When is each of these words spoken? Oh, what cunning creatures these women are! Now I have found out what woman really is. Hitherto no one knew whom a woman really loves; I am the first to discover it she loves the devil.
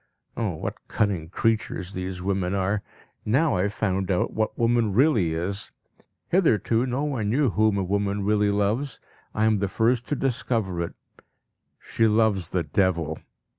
Oh, 0.35 0.55
what 0.55 0.87
cunning 0.87 1.29
creatures 1.29 1.93
these 1.93 2.23
women 2.23 2.55
are! 2.55 2.81
Now 3.23 3.57
I 3.57 3.61
have 3.61 3.73
found 3.73 4.09
out 4.09 4.33
what 4.33 4.57
woman 4.57 4.93
really 4.93 5.35
is. 5.35 5.71
Hitherto 6.29 6.87
no 6.87 7.03
one 7.03 7.29
knew 7.29 7.51
whom 7.51 7.77
a 7.77 7.83
woman 7.83 8.23
really 8.25 8.49
loves; 8.49 8.99
I 9.35 9.45
am 9.45 9.59
the 9.59 9.67
first 9.67 10.07
to 10.07 10.15
discover 10.15 10.81
it 10.81 10.95
she 11.79 12.07
loves 12.07 12.49
the 12.49 12.63
devil. 12.63 13.19